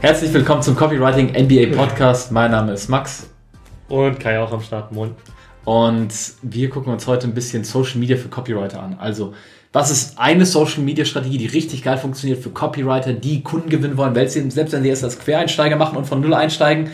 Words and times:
Herzlich 0.00 0.32
willkommen 0.32 0.62
zum 0.62 0.76
Copywriting 0.76 1.30
NBA 1.30 1.74
Podcast. 1.76 2.30
Mein 2.30 2.52
Name 2.52 2.72
ist 2.72 2.88
Max. 2.88 3.28
Und 3.88 4.20
Kai 4.20 4.38
auch 4.38 4.52
am 4.52 4.60
Start. 4.60 4.92
Moin. 4.92 5.16
Und 5.64 6.12
wir 6.40 6.70
gucken 6.70 6.92
uns 6.92 7.08
heute 7.08 7.26
ein 7.26 7.34
bisschen 7.34 7.64
Social 7.64 7.98
Media 7.98 8.16
für 8.16 8.28
Copywriter 8.28 8.80
an. 8.80 8.96
Also, 9.00 9.34
was 9.72 9.90
ist 9.90 10.16
eine 10.16 10.46
Social 10.46 10.84
Media 10.84 11.04
Strategie, 11.04 11.36
die 11.36 11.46
richtig 11.46 11.82
geil 11.82 11.98
funktioniert 11.98 12.40
für 12.40 12.50
Copywriter, 12.50 13.12
die 13.12 13.42
Kunden 13.42 13.70
gewinnen 13.70 13.96
wollen, 13.96 14.14
selbst 14.14 14.36
wenn 14.54 14.82
sie 14.84 14.88
erst 14.88 15.02
als 15.02 15.18
Quereinsteiger 15.18 15.74
machen 15.74 15.96
und 15.96 16.04
von 16.04 16.20
Null 16.20 16.34
einsteigen? 16.34 16.92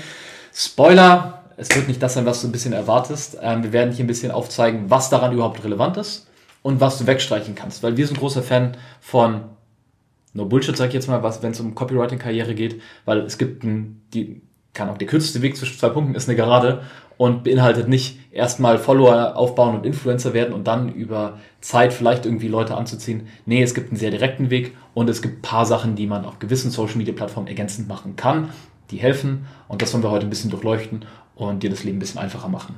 Spoiler, 0.55 1.43
es 1.59 1.77
wird 1.77 1.89
nicht 1.89 2.03
das 2.03 2.15
sein, 2.15 2.25
was 2.25 2.41
du 2.41 2.49
ein 2.49 2.53
bisschen 2.53 2.73
erwartest. 2.73 3.37
Ähm, 3.43 3.63
wir 3.65 3.75
werden 3.75 3.93
hier 3.93 4.07
ein 4.07 4.09
bisschen 4.09 4.33
aufzeigen, 4.33 4.89
was 4.89 5.11
daran 5.11 5.35
überhaupt 5.35 5.63
relevant 5.63 5.99
ist 5.99 6.27
und 6.63 6.81
was 6.81 6.97
du 6.97 7.07
wegstreichen 7.07 7.55
kannst. 7.55 7.83
Weil 7.83 7.99
wir 7.99 8.07
sind 8.07 8.19
großer 8.19 8.43
Fan 8.43 8.79
von 9.03 9.43
No 10.35 10.47
Bullshit, 10.47 10.77
sag 10.77 10.89
ich 10.89 10.95
jetzt 10.95 11.09
mal, 11.09 11.23
wenn 11.23 11.53
es 11.53 11.61
um 11.61 11.75
Copywriting-Karriere 11.75 12.55
geht, 12.55 12.83
weil 13.05 13.21
es 13.21 13.39
gibt 13.39 13.63
ein, 13.63 14.03
die, 14.13 14.43
kann 14.75 14.91
auch 14.91 14.99
der 14.99 15.07
kürzeste 15.07 15.41
Weg 15.41 15.57
zwischen 15.57 15.79
zwei 15.79 15.89
Punkten 15.89 16.15
ist 16.17 16.29
eine 16.29 16.37
Gerade 16.37 16.83
und 17.17 17.45
beinhaltet 17.45 17.89
nicht 17.89 18.19
erstmal 18.33 18.79
Follower 18.79 19.37
aufbauen 19.37 19.77
und 19.77 19.87
Influencer 19.87 20.35
werden 20.35 20.53
und 20.53 20.67
dann 20.67 20.93
über 20.93 21.39
Zeit 21.61 21.93
vielleicht 21.93 22.27
irgendwie 22.27 22.49
Leute 22.49 22.77
anzuziehen. 22.77 23.29
Nee, 23.47 23.63
es 23.63 23.75
gibt 23.75 23.91
einen 23.91 23.97
sehr 23.97 24.11
direkten 24.11 24.51
Weg 24.51 24.77
und 24.93 25.09
es 25.09 25.23
gibt 25.23 25.43
paar 25.43 25.65
Sachen, 25.65 25.95
die 25.95 26.09
man 26.09 26.25
auf 26.25 26.41
gewissen 26.41 26.73
Social 26.73 26.97
Media 26.97 27.15
Plattformen 27.15 27.47
ergänzend 27.47 27.87
machen 27.87 28.17
kann, 28.17 28.51
die 28.91 28.97
helfen 28.97 29.47
und 29.69 29.81
das 29.81 29.95
wollen 29.95 30.03
wir 30.03 30.11
heute 30.11 30.27
ein 30.27 30.31
bisschen 30.31 30.51
durchleuchten 30.51 31.05
und 31.37 31.63
dir 31.63 31.71
das 31.71 31.85
Leben 31.85 31.99
ein 31.99 32.01
bisschen 32.01 32.21
einfacher 32.21 32.49
machen. 32.49 32.75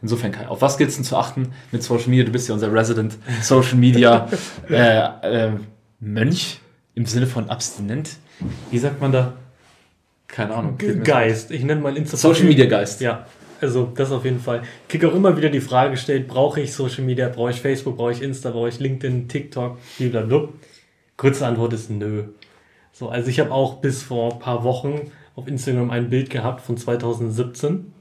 Insofern, 0.00 0.32
Kai, 0.32 0.46
auf 0.46 0.62
was 0.62 0.78
gilt 0.78 0.90
es 0.90 0.96
denn 0.96 1.04
zu 1.04 1.16
achten 1.16 1.52
mit 1.72 1.82
Social 1.82 2.08
Media? 2.08 2.24
Du 2.24 2.32
bist 2.32 2.46
ja 2.48 2.54
unser 2.54 2.72
Resident 2.72 3.16
Social 3.42 3.76
Media 3.76 4.28
äh, 4.70 5.46
äh, 5.46 5.52
Mönch 5.98 6.60
im 6.94 7.06
Sinne 7.06 7.26
von 7.26 7.48
abstinent. 7.50 8.16
Wie 8.70 8.78
sagt 8.78 9.00
man 9.00 9.12
da? 9.12 9.34
Keine 10.28 10.54
Ahnung. 10.54 10.78
Geist. 11.04 11.50
Ich 11.50 11.64
nenne 11.64 11.80
mal 11.80 11.96
Instagram. 11.96 12.34
Social 12.34 12.46
Media 12.46 12.66
Geist. 12.66 13.00
Ja. 13.00 13.26
Also 13.60 13.90
das 13.94 14.12
auf 14.12 14.24
jeden 14.24 14.40
Fall. 14.40 14.62
Ich 14.82 14.88
kriege 14.88 15.08
auch 15.08 15.14
immer 15.14 15.36
wieder 15.36 15.48
die 15.48 15.60
Frage 15.60 15.92
gestellt, 15.92 16.28
brauche 16.28 16.60
ich 16.60 16.72
Social 16.72 17.04
Media, 17.04 17.28
brauche 17.28 17.50
ich 17.50 17.60
Facebook, 17.60 17.96
brauche 17.96 18.12
ich 18.12 18.20
Insta, 18.20 18.50
brauche 18.50 18.68
ich 18.68 18.78
LinkedIn, 18.78 19.28
TikTok, 19.28 19.78
blablabla. 19.98 20.48
Kurze 21.16 21.46
Antwort 21.46 21.72
ist 21.72 21.90
nö. 21.90 22.24
So, 22.92 23.08
also 23.08 23.28
ich 23.30 23.40
habe 23.40 23.52
auch 23.52 23.80
bis 23.80 24.02
vor 24.02 24.34
ein 24.34 24.38
paar 24.38 24.64
Wochen 24.64 25.10
auf 25.36 25.48
Instagram 25.48 25.90
ein 25.90 26.10
Bild 26.10 26.30
gehabt 26.30 26.60
von 26.60 26.76
2017. 26.76 27.92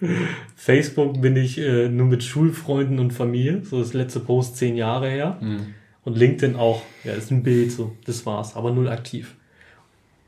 Facebook 0.56 1.20
bin 1.20 1.36
ich 1.36 1.58
äh, 1.58 1.88
nur 1.88 2.06
mit 2.06 2.24
Schulfreunden 2.24 2.98
und 2.98 3.12
Familie. 3.12 3.62
So 3.64 3.78
das 3.78 3.92
letzte 3.92 4.20
Post 4.20 4.56
zehn 4.56 4.76
Jahre 4.76 5.08
her. 5.08 5.38
Mhm. 5.40 5.74
Und 6.04 6.16
LinkedIn 6.16 6.56
auch. 6.56 6.82
Ja, 7.04 7.12
ist 7.12 7.30
ein 7.30 7.42
Bild, 7.42 7.72
so. 7.72 7.96
Das 8.04 8.26
war's. 8.26 8.56
Aber 8.56 8.72
null 8.72 8.88
aktiv. 8.88 9.36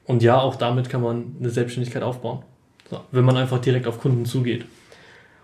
Und 0.07 0.23
ja, 0.23 0.41
auch 0.41 0.57
damit 0.57 0.89
kann 0.89 1.03
man 1.03 1.37
eine 1.39 1.51
Selbstständigkeit 1.51 2.03
aufbauen. 2.03 2.43
So, 2.91 3.01
wenn 3.11 3.25
man 3.25 3.37
einfach 3.37 3.59
direkt 3.61 3.87
auf 3.87 4.01
Kunden 4.01 4.27
zugeht. 4.27 4.67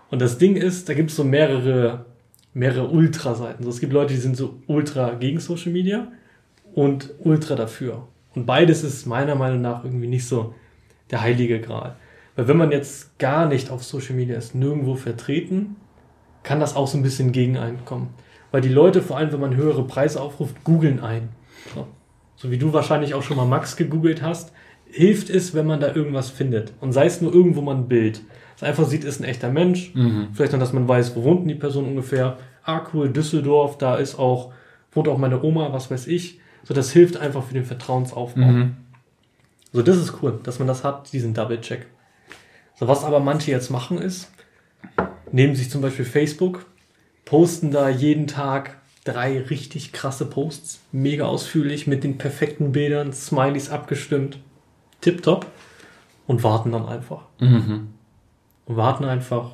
Und 0.09 0.21
das 0.21 0.37
Ding 0.37 0.55
ist, 0.55 0.87
da 0.87 0.93
gibt 0.93 1.09
es 1.09 1.15
so 1.15 1.23
mehrere, 1.23 2.05
mehrere 2.53 2.87
Ultra-Seiten. 2.87 3.63
So, 3.63 3.69
es 3.69 3.79
gibt 3.79 3.93
Leute, 3.93 4.13
die 4.13 4.19
sind 4.19 4.37
so 4.37 4.59
ultra 4.67 5.15
gegen 5.15 5.39
Social 5.39 5.71
Media 5.71 6.11
und 6.73 7.09
ultra 7.19 7.55
dafür. 7.55 8.07
Und 8.35 8.45
beides 8.45 8.83
ist 8.83 9.05
meiner 9.05 9.35
Meinung 9.35 9.61
nach 9.61 9.83
irgendwie 9.83 10.07
nicht 10.07 10.27
so 10.27 10.53
der 11.09 11.21
heilige 11.21 11.59
Gral. 11.59 11.95
Weil 12.35 12.47
wenn 12.47 12.57
man 12.57 12.71
jetzt 12.71 13.17
gar 13.19 13.45
nicht 13.47 13.69
auf 13.69 13.83
Social 13.83 14.15
Media 14.15 14.37
ist, 14.37 14.55
nirgendwo 14.55 14.95
vertreten, 14.95 15.75
kann 16.43 16.59
das 16.59 16.75
auch 16.75 16.87
so 16.87 16.97
ein 16.97 17.03
bisschen 17.03 17.31
gegen 17.31 17.57
einkommen. 17.57 18.13
Weil 18.51 18.61
die 18.61 18.69
Leute, 18.69 19.01
vor 19.01 19.17
allem 19.17 19.31
wenn 19.31 19.39
man 19.39 19.55
höhere 19.55 19.83
Preise 19.85 20.21
aufruft, 20.21 20.63
googeln 20.63 20.99
ein. 20.99 21.29
So. 22.35 22.51
wie 22.51 22.57
du 22.57 22.73
wahrscheinlich 22.73 23.13
auch 23.13 23.23
schon 23.23 23.37
mal 23.37 23.45
Max 23.45 23.75
gegoogelt 23.77 24.21
hast, 24.21 24.51
hilft 24.85 25.29
es, 25.29 25.53
wenn 25.53 25.65
man 25.65 25.79
da 25.79 25.95
irgendwas 25.95 26.29
findet. 26.29 26.73
Und 26.81 26.91
sei 26.91 27.05
es 27.05 27.21
nur 27.21 27.33
irgendwo 27.33 27.61
mal 27.61 27.75
ein 27.75 27.87
Bild. 27.87 28.21
Dass 28.53 28.67
einfach 28.67 28.85
sieht, 28.85 29.03
ist 29.03 29.21
ein 29.21 29.25
echter 29.25 29.49
Mensch. 29.51 29.93
Mhm. 29.95 30.29
Vielleicht 30.33 30.51
noch, 30.51 30.59
dass 30.59 30.73
man 30.73 30.87
weiß, 30.87 31.15
wo 31.15 31.23
wohnt 31.23 31.49
die 31.49 31.55
Person 31.55 31.85
ungefähr. 31.85 32.37
Ah, 32.63 32.81
cool, 32.93 33.09
Düsseldorf, 33.09 33.77
da 33.77 33.95
ist 33.95 34.19
auch, 34.19 34.51
wohnt 34.91 35.07
auch 35.07 35.17
meine 35.17 35.41
Oma, 35.41 35.71
was 35.71 35.89
weiß 35.89 36.07
ich. 36.07 36.39
So, 36.63 36.73
das 36.73 36.91
hilft 36.91 37.17
einfach 37.17 37.43
für 37.43 37.53
den 37.53 37.63
Vertrauensaufbau. 37.63 38.41
Mhm. 38.41 38.75
So, 39.71 39.81
das 39.81 39.97
ist 39.97 40.21
cool, 40.21 40.39
dass 40.43 40.59
man 40.59 40.67
das 40.67 40.83
hat, 40.83 41.11
diesen 41.13 41.33
Double-Check. 41.33 41.85
So, 42.75 42.87
was 42.87 43.03
aber 43.03 43.19
manche 43.19 43.51
jetzt 43.51 43.69
machen 43.69 43.97
ist, 43.99 44.31
nehmen 45.31 45.55
sich 45.55 45.69
zum 45.69 45.81
Beispiel 45.81 46.05
Facebook, 46.05 46.65
posten 47.25 47.71
da 47.71 47.89
jeden 47.89 48.27
Tag 48.27 48.77
drei 49.03 49.39
richtig 49.39 49.93
krasse 49.93 50.25
Posts, 50.25 50.79
mega 50.91 51.25
ausführlich, 51.25 51.87
mit 51.87 52.03
den 52.03 52.17
perfekten 52.17 52.71
Bildern, 52.71 53.13
Smileys 53.13 53.69
abgestimmt, 53.69 54.37
tipptopp, 55.01 55.45
und 56.27 56.43
warten 56.43 56.71
dann 56.71 56.85
einfach. 56.85 57.23
Mhm. 57.39 57.89
Und 58.65 58.77
warten 58.77 59.05
einfach, 59.05 59.51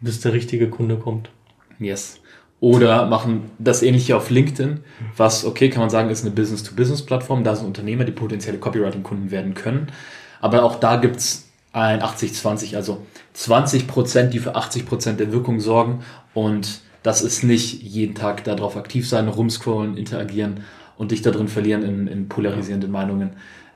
bis 0.00 0.20
der 0.20 0.32
richtige 0.32 0.70
Kunde 0.70 0.96
kommt. 0.96 1.30
Yes. 1.78 2.20
Oder 2.58 3.06
machen 3.06 3.50
das 3.58 3.82
ähnliche 3.82 4.16
auf 4.16 4.30
LinkedIn, 4.30 4.80
was, 5.16 5.44
okay, 5.44 5.68
kann 5.68 5.80
man 5.80 5.90
sagen, 5.90 6.08
ist 6.08 6.24
eine 6.24 6.34
Business-to-Business-Plattform. 6.34 7.44
Da 7.44 7.54
sind 7.54 7.66
Unternehmer, 7.66 8.04
die 8.04 8.12
potenzielle 8.12 8.58
Copywriting-Kunden 8.58 9.30
werden 9.30 9.52
können. 9.52 9.92
Aber 10.40 10.62
auch 10.62 10.76
da 10.76 10.96
gibt's 10.96 11.50
ein 11.72 12.00
80-20, 12.00 12.74
also 12.74 13.06
20 13.34 13.86
Prozent, 13.86 14.32
die 14.32 14.38
für 14.38 14.56
80 14.56 14.86
Prozent 14.86 15.20
der 15.20 15.32
Wirkung 15.32 15.60
sorgen. 15.60 16.02
Und 16.32 16.80
das 17.06 17.22
ist 17.22 17.44
nicht 17.44 17.84
jeden 17.84 18.16
Tag 18.16 18.42
darauf 18.42 18.76
aktiv 18.76 19.08
sein, 19.08 19.28
rumscrollen, 19.28 19.96
interagieren 19.96 20.64
und 20.98 21.12
dich 21.12 21.22
da 21.22 21.30
drin 21.30 21.46
verlieren 21.46 21.84
in, 21.84 22.08
in 22.08 22.28
polarisierenden 22.28 22.90
Meinungen. 22.90 23.30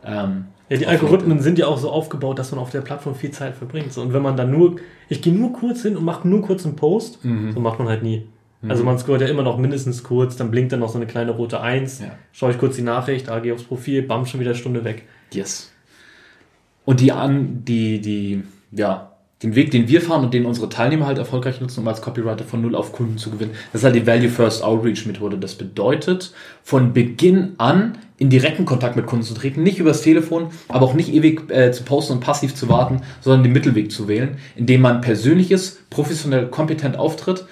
Ähm, 0.05 0.47
ja, 0.69 0.79
die 0.79 0.89
Algorithmen 0.89 1.39
sind 1.39 1.57
ja 1.57 1.69
auch 1.69 1.79
so 1.79 1.93
aufgebaut, 1.93 2.41
dass 2.41 2.51
man 2.51 2.59
auf 2.59 2.71
der 2.71 2.81
Plattform 2.81 3.15
viel 3.15 3.31
Zeit 3.31 3.55
verbringt. 3.55 3.93
So, 3.93 4.03
und 4.03 4.13
wenn 4.13 4.23
man 4.23 4.37
dann 4.37 4.51
nur, 4.51 4.81
ich 5.09 5.23
gehe 5.23 5.33
nur 5.33 5.53
kurz 5.53 5.83
hin 5.83 5.97
und 5.97 6.05
mache 6.05 6.27
nur 6.27 6.43
kurz 6.43 6.67
einen 6.67 6.75
Post, 6.75 7.25
mhm. 7.25 7.53
so 7.53 7.61
macht 7.61 7.79
man 7.79 7.87
halt 7.87 8.03
nie. 8.03 8.27
Mhm. 8.63 8.71
Also 8.73 8.83
man 8.83 8.99
scrollt 8.99 9.21
ja 9.21 9.29
immer 9.29 9.45
noch 9.45 9.59
mindestens 9.59 10.03
kurz, 10.03 10.35
dann 10.35 10.51
blinkt 10.51 10.73
dann 10.73 10.81
noch 10.81 10.89
so 10.89 10.99
eine 10.99 11.07
kleine 11.07 11.31
rote 11.31 11.61
Eins. 11.61 12.01
Ja. 12.01 12.11
Schaue 12.33 12.51
ich 12.51 12.59
kurz 12.59 12.75
die 12.75 12.83
Nachricht, 12.83 13.29
ah, 13.29 13.39
gehe 13.39 13.55
aufs 13.55 13.63
Profil, 13.63 14.03
bam, 14.03 14.27
schon 14.27 14.41
wieder 14.41 14.51
eine 14.51 14.59
Stunde 14.59 14.83
weg. 14.83 15.05
Yes. 15.33 15.71
Und 16.85 16.99
die 16.99 17.13
an, 17.13 17.65
die, 17.65 18.01
die, 18.01 18.43
ja, 18.73 19.10
den 19.43 19.55
Weg, 19.55 19.71
den 19.71 19.89
wir 19.89 20.03
fahren 20.03 20.25
und 20.25 20.35
den 20.35 20.45
unsere 20.45 20.69
Teilnehmer 20.69 21.07
halt 21.07 21.17
erfolgreich 21.17 21.61
nutzen, 21.61 21.81
um 21.81 21.89
als 21.89 22.03
Copywriter 22.03 22.45
von 22.45 22.61
Null 22.61 22.75
auf 22.75 22.93
Kunden 22.93 23.17
zu 23.17 23.31
gewinnen. 23.31 23.53
Das 23.73 23.81
ist 23.81 23.85
halt 23.85 23.95
die 23.95 24.07
Value 24.07 24.29
First 24.29 24.63
Outreach 24.63 25.07
Methode. 25.07 25.39
Das 25.39 25.55
bedeutet, 25.55 26.33
von 26.63 26.93
Beginn 26.93 27.55
an 27.57 27.97
in 28.19 28.29
direkten 28.29 28.67
Kontakt 28.67 28.97
mit 28.97 29.07
Kunden 29.07 29.25
zu 29.25 29.33
treten, 29.33 29.63
nicht 29.63 29.79
übers 29.79 30.03
Telefon, 30.03 30.49
aber 30.69 30.85
auch 30.85 30.93
nicht 30.93 31.11
ewig 31.13 31.51
äh, 31.51 31.73
zu 31.73 31.85
posten 31.85 32.15
und 32.15 32.21
passiv 32.21 32.55
zu 32.55 32.69
warten, 32.69 33.01
sondern 33.23 33.43
den 33.45 33.55
Mittelweg 33.55 33.91
zu 33.91 34.09
wählen, 34.09 34.37
indem 34.57 34.83
man 34.83 35.01
persönliches, 35.01 35.79
professionell 35.89 36.49
kompetent 36.49 36.99
auftritt, 36.99 37.47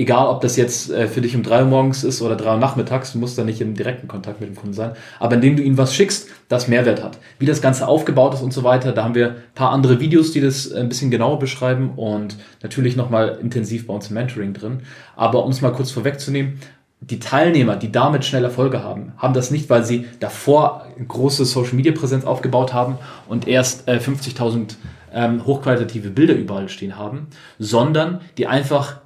egal 0.00 0.28
ob 0.28 0.40
das 0.40 0.56
jetzt 0.56 0.90
äh, 0.90 1.06
für 1.06 1.20
dich 1.20 1.36
um 1.36 1.42
drei 1.42 1.60
Uhr 1.60 1.68
morgens 1.68 2.04
ist 2.04 2.22
oder 2.22 2.34
drei 2.34 2.54
Uhr 2.54 2.56
nachmittags, 2.56 3.12
du 3.12 3.18
musst 3.18 3.36
da 3.36 3.44
nicht 3.44 3.60
im 3.60 3.74
direkten 3.74 4.08
Kontakt 4.08 4.40
mit 4.40 4.48
dem 4.48 4.56
Kunden 4.56 4.72
sein, 4.72 4.92
aber 5.18 5.34
indem 5.34 5.56
du 5.56 5.62
ihm 5.62 5.76
was 5.76 5.94
schickst, 5.94 6.28
das 6.48 6.68
Mehrwert 6.68 7.04
hat. 7.04 7.18
Wie 7.38 7.44
das 7.44 7.60
Ganze 7.60 7.86
aufgebaut 7.86 8.32
ist 8.32 8.40
und 8.40 8.54
so 8.54 8.64
weiter, 8.64 8.92
da 8.92 9.04
haben 9.04 9.14
wir 9.14 9.28
ein 9.28 9.36
paar 9.54 9.72
andere 9.72 10.00
Videos, 10.00 10.32
die 10.32 10.40
das 10.40 10.72
ein 10.72 10.88
bisschen 10.88 11.10
genauer 11.10 11.38
beschreiben 11.38 11.90
und 11.96 12.38
natürlich 12.62 12.96
nochmal 12.96 13.38
intensiv 13.42 13.86
bei 13.86 13.92
uns 13.92 14.08
im 14.08 14.14
Mentoring 14.14 14.54
drin. 14.54 14.80
Aber 15.16 15.44
um 15.44 15.50
es 15.50 15.60
mal 15.60 15.72
kurz 15.72 15.90
vorwegzunehmen, 15.90 16.58
die 17.02 17.18
Teilnehmer, 17.18 17.76
die 17.76 17.92
damit 17.92 18.24
schnell 18.24 18.44
Erfolge 18.44 18.82
haben, 18.82 19.12
haben 19.18 19.34
das 19.34 19.50
nicht, 19.50 19.68
weil 19.68 19.84
sie 19.84 20.06
davor 20.18 20.86
große 21.06 21.44
Social 21.44 21.74
Media 21.74 21.92
Präsenz 21.92 22.24
aufgebaut 22.24 22.72
haben 22.72 22.96
und 23.28 23.46
erst 23.46 23.86
äh, 23.86 23.96
50.000 23.96 24.76
ähm, 25.12 25.44
hochqualitative 25.44 26.08
Bilder 26.10 26.34
überall 26.34 26.68
stehen 26.70 26.96
haben, 26.96 27.28
sondern 27.58 28.20
die 28.38 28.46
einfach 28.46 29.00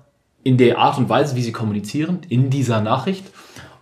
in 0.44 0.56
der 0.58 0.78
Art 0.78 0.98
und 0.98 1.08
Weise, 1.08 1.34
wie 1.36 1.42
sie 1.42 1.52
kommunizieren, 1.52 2.20
in 2.28 2.50
dieser 2.50 2.80
Nachricht 2.80 3.24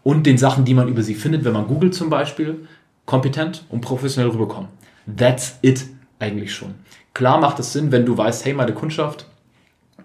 und 0.02 0.26
den 0.26 0.38
Sachen, 0.38 0.64
die 0.64 0.74
man 0.74 0.88
über 0.88 1.02
sie 1.02 1.14
findet, 1.14 1.44
wenn 1.44 1.52
man 1.52 1.66
googelt 1.66 1.94
zum 1.94 2.08
Beispiel, 2.08 2.66
kompetent 3.04 3.64
und 3.68 3.80
professionell 3.80 4.30
rüberkommen. 4.30 4.68
That's 5.16 5.58
it 5.62 5.84
eigentlich 6.18 6.54
schon. 6.54 6.74
Klar 7.14 7.40
macht 7.40 7.58
es 7.58 7.72
Sinn, 7.72 7.92
wenn 7.92 8.06
du 8.06 8.16
weißt, 8.16 8.44
hey, 8.44 8.54
meine 8.54 8.72
Kundschaft 8.72 9.26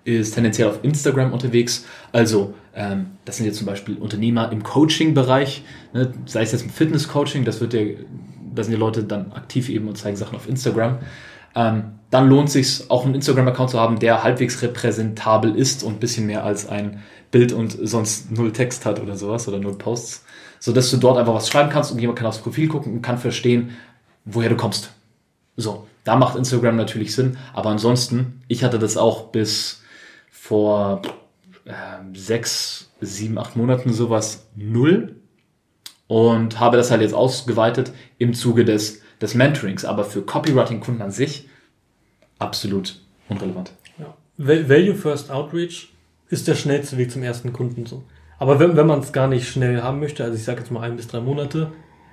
ist 0.04 0.34
tendenziell 0.34 0.70
auf 0.70 0.80
Instagram 0.84 1.32
unterwegs. 1.32 1.86
Also 2.12 2.54
ähm, 2.74 3.08
das 3.26 3.38
sind 3.38 3.46
jetzt 3.46 3.58
zum 3.58 3.68
Beispiel 3.68 3.98
Unternehmer 3.98 4.52
im 4.52 4.64
Coaching-Bereich, 4.64 5.64
ne, 5.94 6.12
sei 6.26 6.42
es 6.42 6.52
jetzt 6.52 6.64
im 6.64 6.70
Fitness-Coaching, 6.70 7.46
das 7.46 7.62
wird 7.62 7.74
der, 7.74 7.86
da 8.56 8.64
sind 8.64 8.74
die 8.74 8.80
Leute 8.80 9.04
dann 9.04 9.32
aktiv 9.34 9.70
eben 9.70 9.88
und 9.88 9.98
zeigen 9.98 10.18
Sachen 10.18 10.36
auf 10.36 10.50
Instagram 10.50 10.98
ähm, 11.58 12.00
dann 12.12 12.30
lohnt 12.30 12.50
sich 12.50 12.90
auch 12.90 13.04
einen 13.04 13.16
Instagram-Account 13.16 13.72
zu 13.72 13.80
haben, 13.80 14.00
der 14.00 14.24
halbwegs 14.24 14.62
repräsentabel 14.62 15.56
ist 15.56 15.84
und 15.84 15.96
ein 15.96 16.00
bisschen 16.00 16.28
mehr 16.28 16.44
als 16.46 16.70
ein 16.70 17.04
Bild 17.32 17.52
und 17.52 17.78
sonst 17.82 18.32
null 18.32 18.54
Text 18.54 18.86
hat 18.86 19.02
oder 19.02 19.18
sowas 19.18 19.48
oder 19.48 19.60
null 19.60 19.78
Posts, 19.78 20.24
so 20.60 20.72
dass 20.72 20.90
du 20.92 20.98
dort 20.98 21.18
einfach 21.18 21.34
was 21.34 21.50
schreiben 21.50 21.70
kannst 21.70 21.92
und 21.92 22.00
jemand 22.00 22.18
kann 22.18 22.28
aufs 22.28 22.38
Profil 22.38 22.70
gucken 22.70 22.94
und 22.94 23.02
kann 23.02 23.18
verstehen, 23.18 23.72
woher 24.24 24.50
du 24.50 24.56
kommst. 24.56 24.92
So, 25.58 25.88
da 26.04 26.16
macht 26.16 26.38
Instagram 26.38 26.78
natürlich 26.78 27.14
Sinn, 27.14 27.38
aber 27.54 27.72
ansonsten, 27.72 28.44
ich 28.48 28.64
hatte 28.64 28.80
das 28.80 28.96
auch 28.96 29.30
bis 29.30 29.82
vor 30.30 31.02
äh, 31.66 31.74
sechs, 32.14 32.92
sieben, 33.02 33.38
acht 33.40 33.56
Monaten 33.56 33.92
sowas 33.92 34.48
null 34.56 35.16
und 36.06 36.60
habe 36.60 36.78
das 36.78 36.92
halt 36.92 37.02
jetzt 37.02 37.16
ausgeweitet 37.16 37.92
im 38.20 38.34
Zuge 38.34 38.64
des 38.64 39.02
des 39.22 39.36
Mentorings, 39.36 39.86
aber 39.86 40.04
für 40.04 40.22
Copywriting-Kunden 40.22 41.02
an 41.02 41.12
sich 41.12 41.48
absolut 42.40 43.00
unrelevant. 43.30 43.72
Ja. 43.98 44.14
Value 44.38 44.96
First 44.96 45.32
Outreach 45.32 45.94
ist 46.30 46.48
der 46.48 46.56
schnellste 46.56 46.98
Weg 46.98 47.12
zum 47.12 47.24
ersten 47.24 47.54
Kunden 47.54 47.86
so. 47.86 48.04
Aber 48.40 48.60
wenn, 48.60 48.78
wenn 48.78 48.88
man 48.88 49.00
es 49.00 49.12
gar 49.12 49.28
nicht 49.28 49.48
schnell 49.50 49.82
haben 49.82 50.00
möchte, 50.00 50.24
also 50.24 50.36
ich 50.36 50.44
sage 50.44 50.60
jetzt 50.60 50.72
mal 50.72 50.82
ein 50.82 50.96
bis 50.96 51.08
drei 51.08 51.20
Monate, 51.20 51.72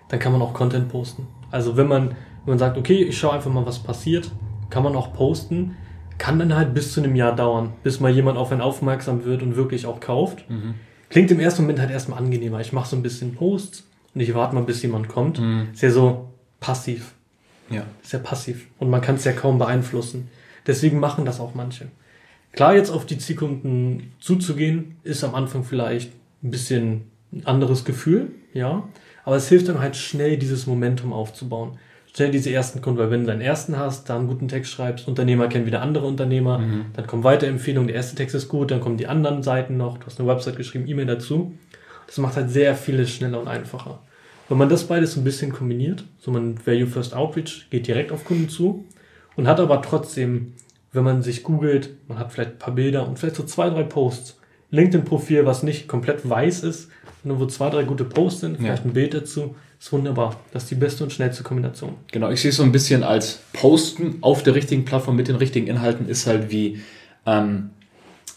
dann 0.08 0.18
kann 0.18 0.32
man 0.32 0.40
auch 0.40 0.54
Content 0.54 0.88
posten. 0.88 1.26
Also 1.50 1.76
wenn 1.76 1.86
man, 1.86 2.08
wenn 2.08 2.52
man 2.52 2.58
sagt, 2.58 2.78
okay, 2.78 3.02
ich 3.02 3.18
schaue 3.18 3.32
einfach 3.32 3.52
mal, 3.52 3.66
was 3.66 3.78
passiert, 3.78 4.30
kann 4.70 4.82
man 4.82 4.96
auch 4.96 5.12
posten, 5.12 5.76
kann 6.16 6.38
dann 6.38 6.54
halt 6.54 6.74
bis 6.74 6.92
zu 6.92 7.02
einem 7.02 7.16
Jahr 7.16 7.34
dauern, 7.34 7.72
bis 7.82 8.00
mal 8.00 8.10
jemand 8.10 8.38
auf 8.38 8.52
einen 8.52 8.60
aufmerksam 8.60 9.24
wird 9.24 9.42
und 9.42 9.56
wirklich 9.56 9.86
auch 9.86 10.00
kauft. 10.00 10.48
Mhm. 10.48 10.74
Klingt 11.10 11.30
im 11.30 11.40
ersten 11.40 11.62
Moment 11.62 11.80
halt 11.80 11.90
erstmal 11.90 12.18
angenehmer. 12.18 12.60
Ich 12.60 12.72
mache 12.72 12.88
so 12.88 12.96
ein 12.96 13.02
bisschen 13.02 13.34
Posts 13.34 13.86
und 14.14 14.20
ich 14.20 14.34
warte 14.34 14.54
mal, 14.54 14.64
bis 14.64 14.82
jemand 14.82 15.08
kommt. 15.08 15.40
Mhm. 15.40 15.68
Ist 15.72 15.82
ja 15.82 15.90
so 15.90 16.30
passiv. 16.64 17.12
Ja. 17.68 17.84
Ist 18.02 18.14
ja 18.14 18.18
passiv. 18.18 18.68
Und 18.78 18.88
man 18.88 19.02
kann 19.02 19.16
es 19.16 19.24
ja 19.24 19.32
kaum 19.32 19.58
beeinflussen. 19.58 20.30
Deswegen 20.66 20.98
machen 20.98 21.26
das 21.26 21.38
auch 21.38 21.54
manche. 21.54 21.88
Klar, 22.52 22.74
jetzt 22.74 22.90
auf 22.90 23.04
die 23.04 23.18
Zielkunden 23.18 24.14
zuzugehen, 24.18 24.96
ist 25.02 25.24
am 25.24 25.34
Anfang 25.34 25.62
vielleicht 25.64 26.10
ein 26.42 26.50
bisschen 26.50 27.02
ein 27.34 27.44
anderes 27.44 27.84
Gefühl, 27.84 28.30
ja. 28.54 28.88
Aber 29.24 29.36
es 29.36 29.48
hilft 29.48 29.68
dann 29.68 29.80
halt 29.80 29.94
schnell, 29.94 30.38
dieses 30.38 30.66
Momentum 30.66 31.12
aufzubauen. 31.12 31.72
Schnell 32.14 32.30
diese 32.30 32.50
ersten 32.50 32.80
Kunden, 32.80 32.98
weil 32.98 33.10
wenn 33.10 33.22
du 33.22 33.26
deinen 33.26 33.42
ersten 33.42 33.76
hast, 33.76 34.08
da 34.08 34.16
einen 34.16 34.28
guten 34.28 34.48
Text 34.48 34.72
schreibst, 34.72 35.06
Unternehmer 35.06 35.48
kennen 35.48 35.66
wieder 35.66 35.82
andere 35.82 36.06
Unternehmer, 36.06 36.60
mhm. 36.60 36.86
dann 36.94 37.06
kommen 37.06 37.24
Weiterempfehlungen, 37.24 37.88
der 37.88 37.96
erste 37.96 38.16
Text 38.16 38.34
ist 38.34 38.48
gut, 38.48 38.70
dann 38.70 38.80
kommen 38.80 38.96
die 38.96 39.08
anderen 39.08 39.42
Seiten 39.42 39.76
noch, 39.76 39.98
du 39.98 40.06
hast 40.06 40.18
eine 40.18 40.28
Website 40.28 40.56
geschrieben, 40.56 40.86
E-Mail 40.86 41.06
dazu. 41.06 41.52
Das 42.06 42.16
macht 42.16 42.36
halt 42.36 42.50
sehr 42.50 42.74
vieles 42.74 43.10
schneller 43.10 43.40
und 43.40 43.48
einfacher. 43.48 43.98
Wenn 44.48 44.58
man 44.58 44.68
das 44.68 44.84
beides 44.84 45.14
so 45.14 45.20
ein 45.20 45.24
bisschen 45.24 45.52
kombiniert, 45.52 46.04
so 46.18 46.30
man 46.30 46.58
Value 46.66 46.86
First 46.86 47.14
Outreach 47.14 47.66
geht 47.70 47.86
direkt 47.86 48.12
auf 48.12 48.24
Kunden 48.24 48.48
zu 48.48 48.84
und 49.36 49.48
hat 49.48 49.58
aber 49.58 49.80
trotzdem, 49.82 50.52
wenn 50.92 51.04
man 51.04 51.22
sich 51.22 51.42
googelt, 51.42 51.90
man 52.08 52.18
hat 52.18 52.32
vielleicht 52.32 52.52
ein 52.52 52.58
paar 52.58 52.74
Bilder 52.74 53.08
und 53.08 53.18
vielleicht 53.18 53.36
so 53.36 53.44
zwei, 53.44 53.70
drei 53.70 53.84
Posts, 53.84 54.38
LinkedIn-Profil, 54.70 55.46
was 55.46 55.62
nicht 55.62 55.88
komplett 55.88 56.28
weiß 56.28 56.64
ist, 56.64 56.88
sondern 57.22 57.40
wo 57.40 57.46
zwei, 57.46 57.70
drei 57.70 57.84
gute 57.84 58.04
Posts 58.04 58.40
sind, 58.40 58.56
vielleicht 58.58 58.84
ja. 58.84 58.90
ein 58.90 58.92
Bild 58.92 59.14
dazu, 59.14 59.54
ist 59.78 59.92
wunderbar. 59.92 60.38
Das 60.52 60.64
ist 60.64 60.70
die 60.70 60.76
beste 60.76 61.04
und 61.04 61.12
schnellste 61.12 61.42
Kombination. 61.42 61.94
Genau, 62.10 62.30
ich 62.30 62.40
sehe 62.40 62.50
es 62.50 62.56
so 62.56 62.62
ein 62.62 62.72
bisschen 62.72 63.02
als 63.02 63.40
Posten 63.52 64.18
auf 64.20 64.42
der 64.42 64.54
richtigen 64.54 64.84
Plattform 64.84 65.16
mit 65.16 65.28
den 65.28 65.36
richtigen 65.36 65.66
Inhalten 65.68 66.08
ist 66.08 66.26
halt 66.26 66.50
wie 66.50 66.80
ähm, 67.26 67.70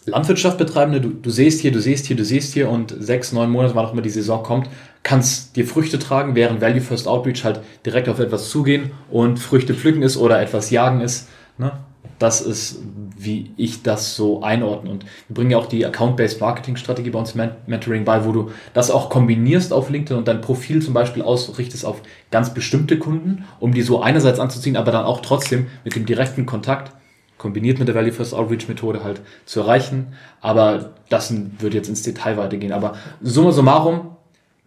Landwirtschaft 0.06 0.58
betreibende, 0.58 1.00
du, 1.00 1.10
du 1.10 1.30
siehst 1.30 1.60
hier, 1.60 1.72
du 1.72 1.80
siehst 1.80 2.06
hier, 2.06 2.16
du 2.16 2.24
siehst 2.24 2.54
hier 2.54 2.68
und 2.68 2.94
sechs, 2.98 3.32
neun 3.32 3.50
Monate, 3.50 3.74
wann 3.74 3.84
auch 3.84 3.92
immer 3.92 4.02
die 4.02 4.10
Saison 4.10 4.42
kommt, 4.42 4.68
kannst 5.08 5.56
dir 5.56 5.66
Früchte 5.66 5.98
tragen, 5.98 6.34
während 6.34 6.60
Value 6.60 6.82
First 6.82 7.08
Outreach 7.08 7.42
halt 7.42 7.62
direkt 7.86 8.10
auf 8.10 8.18
etwas 8.18 8.50
zugehen 8.50 8.90
und 9.10 9.38
Früchte 9.38 9.72
pflücken 9.72 10.02
ist 10.02 10.18
oder 10.18 10.38
etwas 10.38 10.70
jagen 10.70 11.00
ist. 11.00 11.28
Ne? 11.56 11.72
Das 12.18 12.42
ist, 12.42 12.80
wie 13.16 13.50
ich 13.56 13.82
das 13.82 14.16
so 14.16 14.42
einordne. 14.42 14.90
Und 14.90 15.06
wir 15.28 15.34
bringen 15.34 15.50
ja 15.52 15.56
auch 15.56 15.64
die 15.64 15.86
Account-Based 15.86 16.42
Marketing-Strategie 16.42 17.08
bei 17.08 17.18
uns 17.18 17.34
im 17.34 17.48
Mentoring 17.66 18.04
bei, 18.04 18.26
wo 18.26 18.32
du 18.32 18.50
das 18.74 18.90
auch 18.90 19.08
kombinierst 19.08 19.72
auf 19.72 19.88
LinkedIn 19.88 20.18
und 20.18 20.28
dein 20.28 20.42
Profil 20.42 20.82
zum 20.82 20.92
Beispiel 20.92 21.22
ausrichtest 21.22 21.86
auf 21.86 22.02
ganz 22.30 22.52
bestimmte 22.52 22.98
Kunden, 22.98 23.46
um 23.60 23.72
die 23.72 23.80
so 23.80 24.02
einerseits 24.02 24.38
anzuziehen, 24.38 24.76
aber 24.76 24.92
dann 24.92 25.06
auch 25.06 25.22
trotzdem 25.22 25.68
mit 25.84 25.96
dem 25.96 26.04
direkten 26.04 26.44
Kontakt 26.44 26.92
kombiniert 27.38 27.78
mit 27.78 27.88
der 27.88 27.94
Value 27.94 28.12
First 28.12 28.34
Outreach 28.34 28.68
Methode 28.68 29.02
halt 29.02 29.22
zu 29.46 29.60
erreichen. 29.60 30.08
Aber 30.42 30.90
das 31.08 31.32
würde 31.32 31.78
jetzt 31.78 31.88
ins 31.88 32.02
Detail 32.02 32.36
weitergehen. 32.36 32.72
Aber 32.72 32.96
summa 33.22 33.52
summarum, 33.52 34.17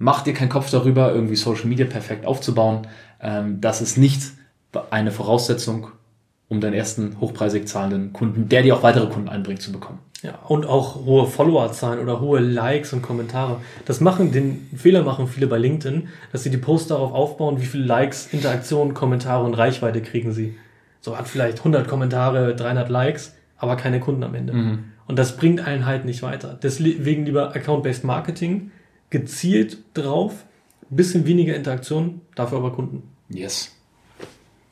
mach 0.01 0.21
dir 0.21 0.33
keinen 0.33 0.49
Kopf 0.49 0.69
darüber, 0.69 1.13
irgendwie 1.13 1.35
Social 1.35 1.67
Media 1.67 1.85
perfekt 1.85 2.25
aufzubauen. 2.25 2.87
Ähm, 3.21 3.61
das 3.61 3.81
ist 3.81 3.97
nicht 3.97 4.21
eine 4.89 5.11
Voraussetzung, 5.11 5.87
um 6.49 6.59
deinen 6.61 6.73
ersten 6.73 7.17
hochpreisig 7.19 7.67
zahlenden 7.67 8.13
Kunden, 8.13 8.49
der 8.49 8.63
dir 8.63 8.75
auch 8.75 8.83
weitere 8.83 9.07
Kunden 9.07 9.29
einbringt, 9.29 9.61
zu 9.61 9.71
bekommen. 9.71 9.99
Ja, 10.21 10.37
und 10.47 10.67
auch 10.67 11.05
hohe 11.05 11.25
Followerzahlen 11.25 11.99
oder 11.99 12.19
hohe 12.19 12.39
Likes 12.39 12.93
und 12.93 13.01
Kommentare. 13.01 13.57
Das 13.85 14.01
machen, 14.01 14.31
den 14.31 14.69
Fehler 14.75 15.03
machen 15.03 15.27
viele 15.27 15.47
bei 15.47 15.57
LinkedIn, 15.57 16.09
dass 16.31 16.43
sie 16.43 16.51
die 16.51 16.57
Posts 16.57 16.89
darauf 16.89 17.13
aufbauen, 17.13 17.59
wie 17.59 17.65
viele 17.65 17.85
Likes, 17.85 18.27
Interaktionen, 18.31 18.93
Kommentare 18.93 19.43
und 19.43 19.55
Reichweite 19.55 20.01
kriegen 20.01 20.31
sie 20.31 20.55
so 21.01 21.17
hat 21.17 21.27
vielleicht 21.27 21.59
100 21.59 21.87
Kommentare, 21.87 22.55
300 22.55 22.89
Likes, 22.89 23.35
aber 23.57 23.75
keine 23.75 23.99
Kunden 23.99 24.23
am 24.23 24.35
Ende. 24.35 24.53
Mhm. 24.53 24.83
Und 25.07 25.19
das 25.19 25.35
bringt 25.35 25.59
einen 25.65 25.85
halt 25.85 26.05
nicht 26.05 26.21
weiter. 26.21 26.57
Deswegen 26.61 27.25
lieber 27.25 27.53
Account-Based 27.55 28.03
Marketing, 28.03 28.71
gezielt 29.11 29.77
drauf, 29.93 30.45
bisschen 30.89 31.25
weniger 31.25 31.55
Interaktion, 31.55 32.21
dafür 32.35 32.57
aber 32.57 32.73
Kunden. 32.73 33.03
Yes. 33.29 33.71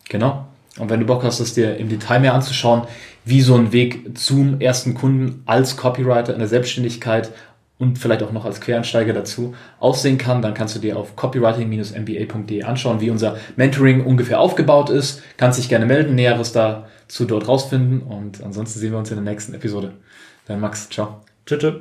Genau. 0.10 0.48
Und 0.80 0.90
wenn 0.90 1.00
du 1.00 1.06
Bock 1.06 1.24
hast, 1.24 1.40
das 1.40 1.54
dir 1.54 1.78
im 1.78 1.90
Detail 1.90 2.20
mehr 2.20 2.34
anzuschauen, 2.34 2.84
wie 3.26 3.42
so 3.42 3.56
ein 3.56 3.72
Weg 3.72 4.18
zum 4.18 4.60
ersten 4.60 4.94
Kunden 4.94 5.44
als 5.46 5.78
Copywriter 5.78 6.34
in 6.34 6.40
der 6.40 6.48
Selbstständigkeit 6.48 7.32
und 7.78 7.98
vielleicht 7.98 8.24
auch 8.24 8.32
noch 8.32 8.46
als 8.46 8.60
Quereinsteiger 8.60 9.14
dazu 9.14 9.56
aussehen 9.80 10.18
kann, 10.18 10.42
dann 10.42 10.54
kannst 10.54 10.76
du 10.76 10.80
dir 10.80 10.98
auf 10.98 11.16
copywriting-mba.de 11.16 12.64
anschauen, 12.64 13.02
wie 13.02 13.10
unser 13.10 13.38
Mentoring 13.56 14.06
ungefähr 14.06 14.40
aufgebaut 14.40 14.90
ist. 14.90 15.22
Kannst 15.38 15.60
dich 15.60 15.70
gerne 15.70 15.86
melden, 15.86 16.16
Näheres 16.16 16.52
dazu 16.52 17.26
dort 17.26 17.48
rausfinden 17.48 18.02
und 18.02 18.44
ansonsten 18.44 18.80
sehen 18.80 18.92
wir 18.92 19.00
uns 19.00 19.12
in 19.12 19.24
der 19.24 19.32
nächsten 19.32 19.54
Episode. 19.54 19.94
Dein 20.46 20.60
Max, 20.60 20.90
ciao. 20.90 21.22
Tschüss. 21.46 21.74